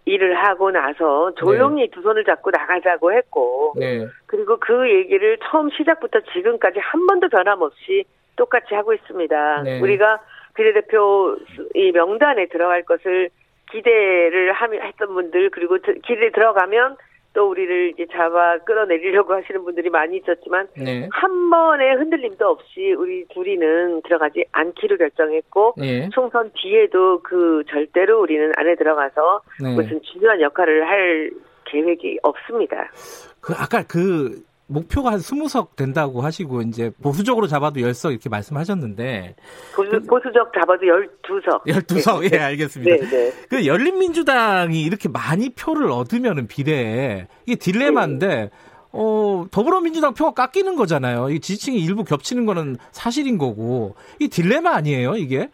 일을 0.06 0.36
하고 0.36 0.72
나서 0.72 1.34
조용히 1.36 1.84
네. 1.84 1.90
두 1.92 2.02
손을 2.02 2.24
잡고 2.24 2.52
나가자고 2.52 3.14
했고 3.14 3.74
네. 3.78 4.08
그리고 4.28 4.58
그 4.60 4.90
얘기를 4.90 5.38
처음 5.44 5.70
시작부터 5.72 6.20
지금까지 6.34 6.80
한 6.80 7.08
번도 7.08 7.30
변함없이 7.30 8.06
똑같이 8.36 8.76
하고 8.76 8.94
있습니다. 8.94 9.64
네. 9.64 9.80
우리가 9.80 10.20
비례대표 10.56 11.38
이 11.74 11.92
명단에 11.92 12.48
들어갈 12.48 12.84
것을 12.84 13.30
기대를 13.72 14.54
했던 14.62 15.14
분들 15.14 15.50
그리고 15.50 15.78
기대 16.04 16.30
들어가면 16.32 16.98
또 17.34 17.50
우리를 17.50 17.92
이제 17.94 18.06
잡아 18.12 18.58
끌어내리려고 18.60 19.34
하시는 19.34 19.64
분들이 19.64 19.90
많이 19.90 20.18
있었지만 20.18 20.68
네. 20.76 21.08
한 21.12 21.50
번의 21.50 21.96
흔들림도 21.96 22.46
없이 22.46 22.94
우리 22.98 23.26
둘이는 23.34 24.02
들어가지 24.04 24.44
않기로 24.52 24.98
결정했고 24.98 25.76
네. 25.78 26.10
총선 26.14 26.52
뒤에도 26.54 27.22
그 27.24 27.64
절대로 27.70 28.22
우리는 28.22 28.52
안에 28.58 28.76
들어가서 28.76 29.42
네. 29.62 29.76
무슨 29.76 30.02
중요한 30.02 30.42
역할을 30.42 30.88
할 30.88 31.32
계획이 31.66 32.20
없습니다. 32.24 32.92
그 33.40 33.54
아까 33.54 33.84
그 33.88 34.44
목표가 34.72 35.12
한 35.12 35.20
20석 35.20 35.76
된다고 35.76 36.22
하시고 36.22 36.62
이제 36.62 36.92
보수적으로 37.02 37.48
잡아도 37.48 37.80
10석 37.80 38.12
이렇게 38.12 38.30
말씀하셨는데 38.30 39.36
보수, 39.76 39.92
보수적 40.08 40.52
잡아도 40.54 40.86
12석. 40.86 41.66
12석. 41.68 42.34
예, 42.34 42.40
알겠습니다. 42.40 42.96
네, 42.96 43.10
네. 43.10 43.32
그 43.50 43.66
열린민주당이 43.66 44.82
이렇게 44.82 45.10
많이 45.10 45.50
표를 45.50 45.92
얻으면은 45.92 46.48
비례에 46.48 47.28
이게 47.46 47.56
딜레마인데 47.56 48.28
네. 48.28 48.50
어, 48.94 49.46
더불어민주당 49.52 50.14
표가 50.14 50.34
깎이는 50.34 50.76
거잖아요. 50.76 51.30
이 51.30 51.40
지지층이 51.40 51.80
일부 51.80 52.04
겹치는 52.04 52.46
거는 52.46 52.78
사실인 52.92 53.38
거고. 53.38 53.96
이 54.20 54.28
딜레마 54.28 54.76
아니에요, 54.76 55.16
이게? 55.16 55.50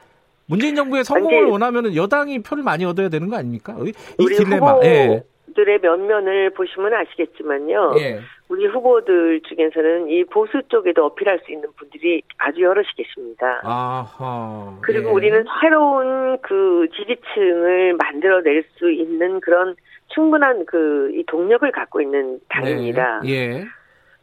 문재인 0.47 0.75
정부의 0.75 1.03
성공을 1.03 1.45
원하면은 1.45 1.95
여당이 1.95 2.41
표를 2.41 2.63
많이 2.63 2.85
얻어야 2.85 3.09
되는 3.09 3.29
거 3.29 3.35
아닙니까? 3.35 3.75
이, 3.81 3.91
이 4.19 4.25
딜레마. 4.25 4.79
예. 4.83 5.23
들의 5.55 5.79
면면을 5.81 6.51
보시면 6.51 6.93
아시겠지만요. 6.93 7.95
예. 7.99 8.21
우리 8.49 8.65
후보들 8.65 9.41
중에서는 9.41 10.09
이 10.09 10.23
보수 10.23 10.61
쪽에도 10.69 11.05
어필할 11.05 11.39
수 11.45 11.51
있는 11.51 11.69
분들이 11.75 12.21
아주 12.37 12.61
여럿이 12.61 12.87
계십니다. 12.95 13.59
아하, 13.63 14.77
그리고 14.81 15.09
예. 15.09 15.13
우리는 15.13 15.45
새로운 15.61 16.37
그 16.41 16.87
지지층을 16.95 17.95
만들어낼 17.95 18.63
수 18.77 18.89
있는 18.91 19.41
그런 19.41 19.75
충분한 20.07 20.65
그 20.65 20.97
이 21.17 21.23
동력을 21.25 21.69
갖고 21.71 22.01
있는 22.01 22.39
당입니다. 22.49 23.21
네. 23.23 23.29
예. 23.29 23.65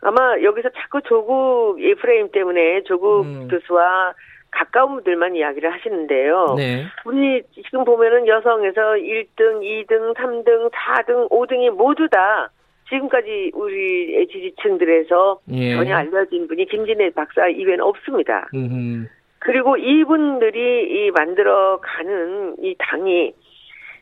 아마 0.01 0.41
여기서 0.43 0.69
자꾸 0.71 1.01
조국 1.03 1.81
이 1.81 1.95
프레임 1.95 2.31
때문에 2.31 2.83
조국 2.85 3.23
음. 3.25 3.49
교수와 3.49 4.13
가까운 4.51 4.95
분들만 4.95 5.35
이야기를 5.35 5.73
하시는데요. 5.73 6.55
네. 6.57 6.85
우리 7.05 7.43
지금 7.55 7.85
보면은 7.85 8.29
여성에서 8.29 8.81
1등, 8.93 9.63
2등, 9.63 10.15
3등, 10.15 10.71
4등, 10.71 11.29
5등이 11.31 11.71
모두 11.71 12.09
다 12.09 12.51
지금까지 12.89 13.53
우리 13.55 14.27
지지층들에서 14.29 15.41
예. 15.53 15.75
전혀 15.75 15.97
알려진 15.97 16.47
분이 16.49 16.67
김진애 16.67 17.11
박사 17.11 17.49
이외에는 17.49 17.85
없습니다. 17.85 18.49
음흠. 18.55 19.07
그리고 19.39 19.77
이분들이 19.77 21.07
이 21.07 21.11
만들어가는 21.11 22.57
이 22.63 22.75
당이 22.79 23.35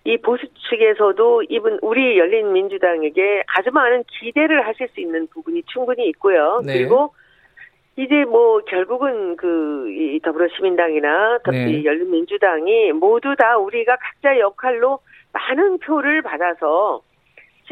이 0.05 0.17
보수 0.19 0.47
측에서도 0.71 1.45
이분 1.49 1.79
우리 1.83 2.19
열린 2.19 2.53
민주당에게 2.53 3.45
아주 3.47 3.71
많은 3.71 4.05
기대를 4.09 4.67
하실 4.67 4.89
수 4.89 5.01
있는 5.01 5.27
부분이 5.29 5.63
충분히 5.73 6.09
있고요. 6.09 6.61
네. 6.65 6.79
그리고 6.79 7.15
이제 7.97 8.25
뭐 8.25 8.61
결국은 8.61 9.37
그이 9.37 10.19
더불어시민당이나 10.21 11.39
네. 11.51 11.85
열린민주당이 11.85 12.93
모두 12.93 13.37
다 13.37 13.59
우리가 13.59 13.97
각자 13.97 14.39
역할로 14.39 15.01
많은 15.33 15.79
표를 15.79 16.23
받아서 16.23 17.03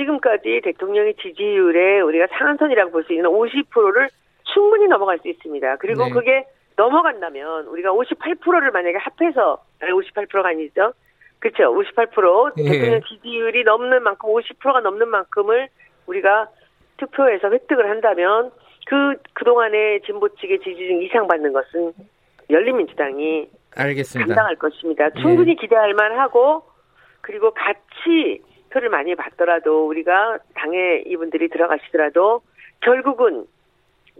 지금까지 0.00 0.60
대통령의 0.64 1.14
지지율에 1.14 2.00
우리가 2.00 2.26
상한선이라고 2.38 2.90
볼 2.90 3.04
수 3.04 3.12
있는 3.12 3.28
50%를 3.30 4.08
충분히 4.44 4.86
넘어갈 4.88 5.18
수 5.18 5.28
있습니다. 5.28 5.76
그리고 5.76 6.04
네. 6.04 6.10
그게 6.10 6.44
넘어간다면 6.76 7.66
우리가 7.66 7.90
58%를 7.90 8.70
만약에 8.70 8.96
합해서 8.98 9.62
58%가 9.80 10.48
아니죠. 10.48 10.92
그렇죠. 11.38 11.74
58% 11.74 12.52
예. 12.58 12.70
대통령 12.70 13.00
지지율이 13.08 13.64
넘는 13.64 14.02
만큼 14.02 14.30
50%가 14.30 14.80
넘는 14.80 15.08
만큼을 15.08 15.68
우리가 16.06 16.48
투표에서 16.98 17.50
획득을 17.50 17.88
한다면 17.88 18.50
그 18.86 19.16
그동안의 19.34 20.02
진보 20.02 20.28
측의 20.28 20.60
지지율 20.60 21.02
이상 21.02 21.26
받는 21.26 21.52
것은 21.52 21.92
열린민주당이 22.50 23.48
알겠습니다. 23.76 24.26
감당할 24.26 24.56
것입니다. 24.56 25.10
충분히 25.10 25.52
예. 25.52 25.54
기대할 25.54 25.94
만하고 25.94 26.62
그리고 27.20 27.52
같이 27.52 28.42
표를 28.72 28.88
많이 28.88 29.14
받더라도 29.14 29.86
우리가 29.86 30.38
당에 30.54 31.02
이분들이 31.06 31.48
들어가시더라도 31.48 32.42
결국은 32.80 33.46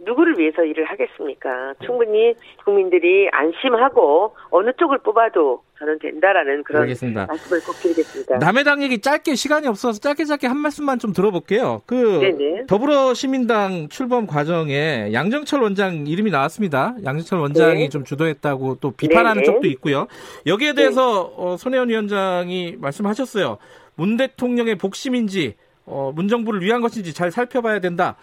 누구를 0.03 0.37
위해서 0.39 0.63
일을 0.63 0.85
하겠습니까? 0.85 1.73
충분히 1.85 2.33
국민들이 2.65 3.29
안심하고 3.31 4.35
어느 4.49 4.71
쪽을 4.73 4.99
뽑아도 4.99 5.61
저는 5.77 5.99
된다라는 5.99 6.63
그런 6.63 6.83
알겠습니다. 6.83 7.27
말씀을 7.27 7.61
꼭 7.61 7.73
드리겠습니다. 7.73 8.37
남의 8.39 8.63
당 8.63 8.81
얘기 8.81 8.99
짧게 8.99 9.35
시간이 9.35 9.67
없어서 9.67 9.99
짧게 9.99 10.25
짧게 10.25 10.47
한 10.47 10.57
말씀만 10.57 10.99
좀 10.99 11.13
들어볼게요. 11.13 11.81
그 11.85 12.19
네네. 12.19 12.65
더불어시민당 12.67 13.89
출범 13.89 14.27
과정에 14.27 15.11
양정철 15.13 15.61
원장 15.61 16.07
이름이 16.07 16.31
나왔습니다. 16.31 16.95
양정철 17.03 17.39
원장이 17.39 17.79
네. 17.79 17.89
좀 17.89 18.03
주도했다고 18.03 18.77
또 18.81 18.91
비판하는 18.91 19.43
네네. 19.43 19.45
쪽도 19.45 19.67
있고요. 19.67 20.07
여기에 20.45 20.73
대해서 20.73 21.29
네. 21.29 21.33
어, 21.37 21.57
손혜원 21.57 21.89
위원장이 21.89 22.77
말씀하셨어요. 22.79 23.57
문 23.95 24.17
대통령의 24.17 24.75
복심인지 24.75 25.55
어, 25.85 26.11
문 26.15 26.27
정부를 26.27 26.61
위한 26.61 26.81
것인지 26.81 27.13
잘 27.13 27.31
살펴봐야 27.31 27.79
된다. 27.79 28.17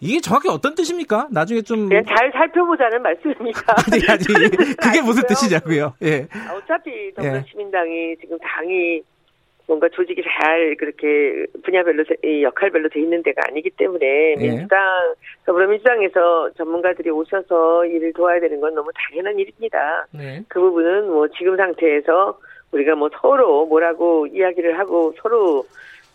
이게 0.00 0.20
정확히 0.20 0.48
어떤 0.48 0.74
뜻입니까? 0.74 1.28
나중에 1.30 1.62
좀. 1.62 1.88
네, 1.88 2.02
잘 2.02 2.30
살펴보자는 2.32 3.02
말씀입니까? 3.02 3.74
아니, 3.86 4.02
아니, 4.08 4.24
그게 4.82 5.00
무슨 5.00 5.22
뜻이냐고요? 5.28 5.94
예. 6.02 6.26
아, 6.32 6.54
어차피 6.54 7.14
더불어시민당이 7.14 8.10
예. 8.10 8.16
지금 8.16 8.36
당이 8.40 9.02
뭔가 9.68 9.88
조직이 9.90 10.20
잘 10.22 10.74
그렇게 10.76 11.46
분야별로, 11.62 12.04
역할별로 12.42 12.88
돼 12.88 13.00
있는 13.00 13.22
데가 13.22 13.42
아니기 13.48 13.70
때문에 13.70 14.34
예. 14.36 14.36
민주당, 14.36 15.14
더불어민주당에서 15.46 16.50
전문가들이 16.58 17.10
오셔서 17.10 17.86
일을 17.86 18.12
도와야 18.12 18.40
되는 18.40 18.60
건 18.60 18.74
너무 18.74 18.90
당연한 18.92 19.38
일입니다. 19.38 20.06
네. 20.10 20.42
그 20.48 20.60
부분은 20.60 21.10
뭐 21.10 21.28
지금 21.28 21.56
상태에서 21.56 22.38
우리가 22.72 22.94
뭐 22.94 23.10
서로 23.20 23.66
뭐라고 23.66 24.26
이야기를 24.26 24.78
하고 24.78 25.14
서로 25.22 25.64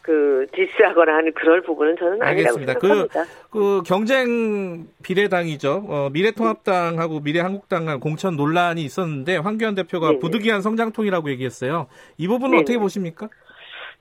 그 0.02 0.46
디스하거나 0.54 1.18
하는 1.18 1.34
그럴 1.34 1.62
부분은 1.62 1.98
저는 1.98 2.22
알겠습니다. 2.22 2.72
아니라고 2.72 2.88
생각합니다. 2.88 3.24
그, 3.50 3.60
그 3.60 3.82
경쟁 3.86 4.88
비례당이죠. 5.04 5.84
어, 5.88 6.10
미래통합당하고 6.14 7.20
미래한국당 7.20 8.00
공천 8.00 8.38
논란이 8.38 8.82
있었는데 8.84 9.38
황교안 9.38 9.76
대표가 9.76 10.08
네네. 10.08 10.20
부득이한 10.20 10.62
성장통이라고 10.62 11.30
얘기했어요. 11.32 11.88
이 12.18 12.28
부분은 12.28 12.52
네네. 12.52 12.62
어떻게 12.62 12.78
보십니까? 12.78 13.28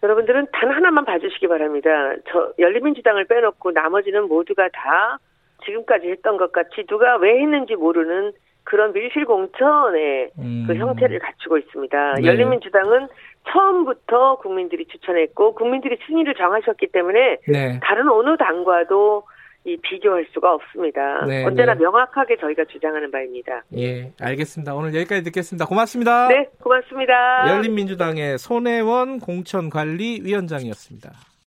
여러분들은 0.02 0.46
단 0.52 0.70
하나만 0.70 1.04
봐주시기 1.04 1.48
바랍니다. 1.48 1.88
저 2.30 2.52
열린민주당을 2.58 3.24
빼놓고 3.24 3.72
나머지는 3.72 4.28
모두가 4.28 4.68
다 4.68 5.18
지금까지 5.64 6.08
했던 6.08 6.36
것 6.36 6.52
같이 6.52 6.84
누가 6.86 7.16
왜 7.16 7.40
했는지 7.40 7.74
모르는 7.74 8.32
그런 8.66 8.92
밀실 8.92 9.24
공천의 9.24 10.32
음. 10.38 10.64
그 10.66 10.74
형태를 10.74 11.20
갖추고 11.20 11.56
있습니다. 11.56 12.14
네. 12.14 12.26
열린민주당은 12.26 13.08
처음부터 13.48 14.38
국민들이 14.38 14.86
추천했고 14.86 15.54
국민들이 15.54 15.96
순위를 16.04 16.34
정하셨기 16.34 16.88
때문에 16.88 17.38
네. 17.46 17.80
다른 17.82 18.08
어느 18.08 18.36
당과도 18.36 19.22
이 19.64 19.76
비교할 19.82 20.26
수가 20.32 20.52
없습니다. 20.54 21.24
네, 21.26 21.44
언제나 21.44 21.74
네. 21.74 21.80
명확하게 21.80 22.36
저희가 22.36 22.64
주장하는 22.66 23.10
바입니다. 23.10 23.64
예, 23.76 24.12
알겠습니다. 24.20 24.74
오늘 24.74 24.94
여기까지 24.94 25.24
듣겠습니다. 25.24 25.66
고맙습니다. 25.66 26.28
네, 26.28 26.48
고맙습니다. 26.60 27.48
열린민주당의 27.48 28.38
손혜원 28.38 29.18
공천관리위원장이었습니다. 29.20 31.10